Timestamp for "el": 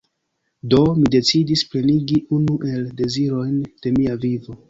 2.71-2.89